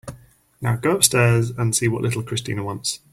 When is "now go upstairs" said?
0.61-1.51